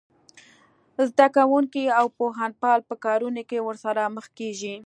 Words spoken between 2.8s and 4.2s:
په کارونه کې ورسره